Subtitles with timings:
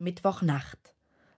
[0.00, 0.78] Mittwochnacht.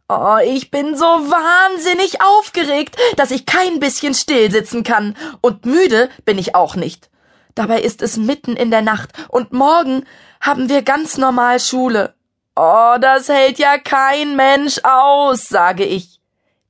[0.08, 5.16] Oh, ich bin so wahnsinnig aufgeregt, dass ich kein bisschen still sitzen kann.
[5.40, 7.10] Und müde bin ich auch nicht.
[7.56, 10.04] Dabei ist es mitten in der Nacht und morgen
[10.40, 12.14] haben wir ganz normal Schule.
[12.54, 16.20] Oh, das hält ja kein Mensch aus, sage ich.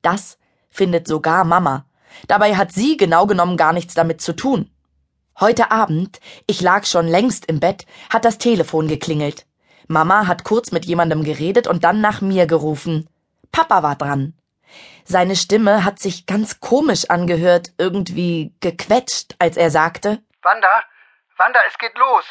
[0.01, 0.39] Das
[0.71, 1.85] findet sogar Mama.
[2.27, 4.71] Dabei hat sie genau genommen gar nichts damit zu tun.
[5.39, 9.47] Heute Abend, ich lag schon längst im Bett, hat das Telefon geklingelt.
[9.93, 13.09] Mama hat kurz mit jemandem geredet und dann nach mir gerufen.
[13.53, 14.35] Papa war dran.
[15.05, 20.83] Seine Stimme hat sich ganz komisch angehört, irgendwie gequetscht, als er sagte Wanda,
[21.37, 22.25] Wanda, es geht los.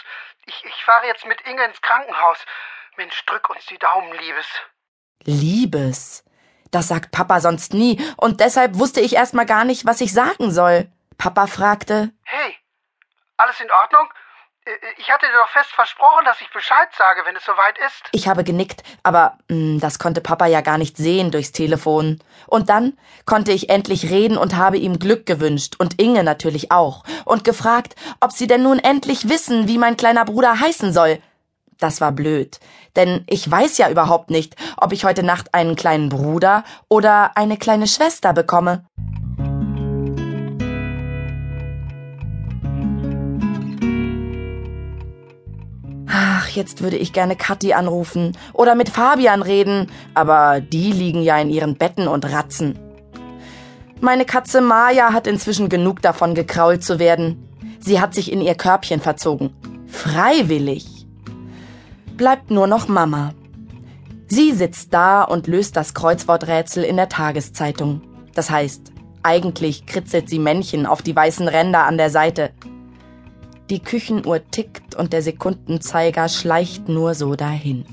[0.45, 2.38] Ich, ich fahre jetzt mit Inge ins Krankenhaus.
[2.98, 4.48] Mensch, drück uns die Daumen, Liebes.
[5.23, 6.23] Liebes.
[6.72, 10.52] Das sagt Papa sonst nie, und deshalb wusste ich erstmal gar nicht, was ich sagen
[10.52, 10.89] soll.
[11.17, 12.55] Papa fragte Hey,
[13.38, 14.08] alles in Ordnung?
[14.66, 18.04] Äh, Ich hatte dir doch fest versprochen, dass ich Bescheid sage, wenn es soweit ist.
[18.12, 22.20] Ich habe genickt, aber mh, das konnte Papa ja gar nicht sehen durchs Telefon.
[22.48, 27.03] Und dann konnte ich endlich reden und habe ihm Glück gewünscht und Inge natürlich auch
[27.26, 31.20] und gefragt, ob sie denn nun endlich wissen, wie mein kleiner Bruder heißen soll.
[31.80, 32.59] Das war blöd,
[32.96, 37.58] denn ich weiß ja überhaupt nicht, ob ich heute Nacht einen kleinen Bruder oder eine
[37.58, 38.86] kleine Schwester bekomme.
[46.55, 51.49] Jetzt würde ich gerne Kathi anrufen oder mit Fabian reden, aber die liegen ja in
[51.49, 52.77] ihren Betten und ratzen.
[53.99, 57.47] Meine Katze Maya hat inzwischen genug davon gekrault zu werden.
[57.79, 59.53] Sie hat sich in ihr Körbchen verzogen.
[59.88, 61.05] Freiwillig.
[62.17, 63.33] Bleibt nur noch Mama.
[64.27, 68.02] Sie sitzt da und löst das Kreuzworträtsel in der Tageszeitung.
[68.33, 68.91] Das heißt,
[69.23, 72.52] eigentlich kritzelt sie Männchen auf die weißen Ränder an der Seite.
[73.72, 77.86] Die Küchenuhr tickt und der Sekundenzeiger schleicht nur so dahin.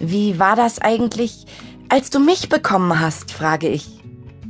[0.00, 1.46] Wie war das eigentlich,
[1.88, 3.30] als du mich bekommen hast?
[3.30, 4.02] frage ich.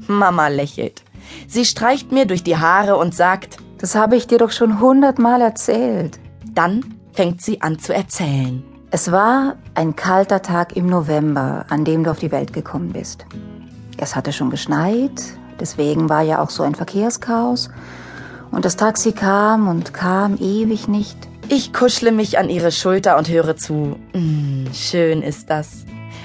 [0.07, 1.03] Mama lächelt.
[1.47, 5.43] Sie streicht mir durch die Haare und sagt, Das habe ich dir doch schon hundertmal
[5.43, 6.19] erzählt.
[6.55, 8.65] dann fängt sie an zu erzählen.
[8.91, 13.27] Es war ein kalter Tag im November, an dem du auf die Welt gekommen bist.
[13.99, 15.23] Es hatte schon geschneit,
[15.61, 17.69] deswegen war ja auch so ein Verkehrschaos.
[18.51, 21.17] Und das Taxi kam und kam ewig nicht.
[21.49, 23.99] Ich kuschle mich an ihre Schulter und höre zu.
[24.13, 25.85] Mm, schön ist das.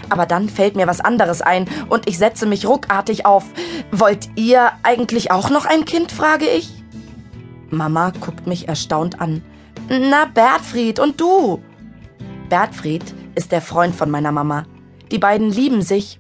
[0.10, 3.46] Aber dann fällt mir was anderes ein und ich setze mich ruckartig auf.
[3.92, 6.12] Wollt ihr eigentlich auch noch ein Kind?
[6.12, 6.84] frage ich.
[7.70, 9.42] Mama guckt mich erstaunt an.
[9.90, 11.62] Na, Bertfried, und du?
[12.50, 13.04] Bertfried
[13.36, 14.66] ist der Freund von meiner Mama.
[15.12, 16.20] Die beiden lieben sich.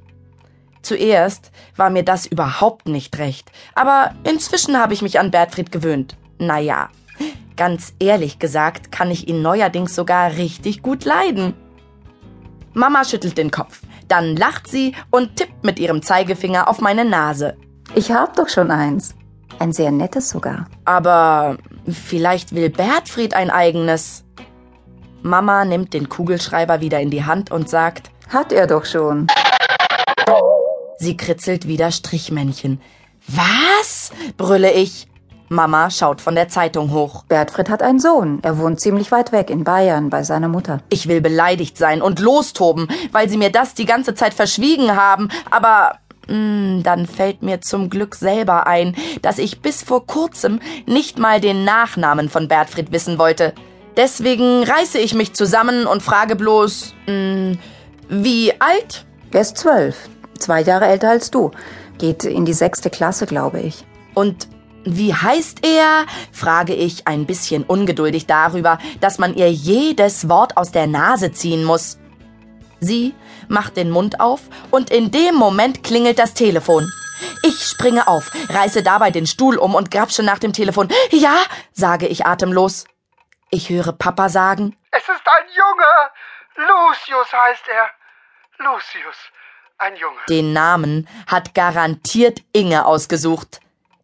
[0.83, 6.17] Zuerst war mir das überhaupt nicht recht, aber inzwischen habe ich mich an Bertfried gewöhnt.
[6.37, 6.89] Naja,
[7.55, 11.53] ganz ehrlich gesagt kann ich ihn neuerdings sogar richtig gut leiden.
[12.73, 17.55] Mama schüttelt den Kopf, dann lacht sie und tippt mit ihrem Zeigefinger auf meine Nase.
[17.95, 19.15] Ich hab doch schon eins.
[19.59, 20.67] Ein sehr nettes sogar.
[20.83, 21.57] Aber
[21.87, 24.25] vielleicht will Bertfried ein eigenes.
[25.21, 29.27] Mama nimmt den Kugelschreiber wieder in die Hand und sagt, Hat er doch schon.
[31.03, 32.81] Sie kritzelt wieder Strichmännchen.
[33.27, 34.11] Was?
[34.37, 35.07] brülle ich.
[35.49, 37.23] Mama schaut von der Zeitung hoch.
[37.25, 38.39] Bertfried hat einen Sohn.
[38.41, 40.81] Er wohnt ziemlich weit weg in Bayern bei seiner Mutter.
[40.89, 45.29] Ich will beleidigt sein und lostoben, weil sie mir das die ganze Zeit verschwiegen haben,
[45.51, 51.19] aber mh, dann fällt mir zum Glück selber ein, dass ich bis vor kurzem nicht
[51.19, 53.53] mal den Nachnamen von Bertfried wissen wollte.
[53.95, 57.57] Deswegen reiße ich mich zusammen und frage bloß, mh,
[58.09, 59.05] wie alt?
[59.31, 60.09] Er ist zwölf.
[60.43, 61.51] Zwei Jahre älter als du.
[61.99, 63.85] Geht in die sechste Klasse, glaube ich.
[64.13, 64.49] Und
[64.83, 66.05] wie heißt er?
[66.33, 71.63] frage ich ein bisschen ungeduldig darüber, dass man ihr jedes Wort aus der Nase ziehen
[71.63, 71.97] muss.
[72.81, 73.15] Sie
[73.47, 76.91] macht den Mund auf und in dem Moment klingelt das Telefon.
[77.43, 80.89] Ich springe auf, reiße dabei den Stuhl um und grapsche nach dem Telefon.
[81.11, 81.37] Ja,
[81.71, 82.83] sage ich atemlos.
[83.49, 86.67] Ich höre Papa sagen, Es ist ein Junge.
[86.67, 87.89] Lucius heißt er.
[88.65, 89.15] Lucius.
[90.29, 93.59] Den Namen hat garantiert Inge ausgesucht.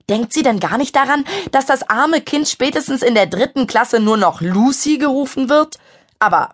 [0.09, 3.99] Denkt sie denn gar nicht daran, dass das arme Kind spätestens in der dritten Klasse
[3.99, 5.77] nur noch Lucy gerufen wird?
[6.17, 6.51] Aber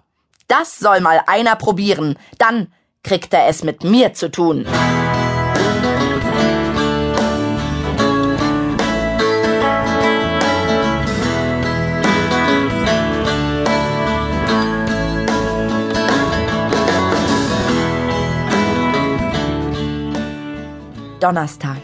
[0.48, 2.20] das soll mal einer probieren.
[2.38, 2.72] Dann
[3.04, 4.66] kriegt er es mit mir zu tun.
[21.20, 21.82] Donnerstag.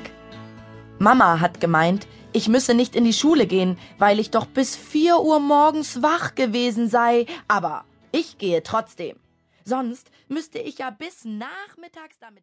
[1.00, 5.22] Mama hat gemeint, ich müsse nicht in die Schule gehen, weil ich doch bis vier
[5.22, 9.18] Uhr morgens wach gewesen sei, aber ich gehe trotzdem.
[9.64, 12.40] Sonst müsste ich ja bis nachmittags damit